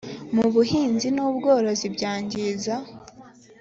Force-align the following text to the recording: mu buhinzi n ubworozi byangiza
mu 0.35 0.45
buhinzi 0.53 1.07
n 1.15 1.17
ubworozi 1.27 1.85
byangiza 1.95 2.75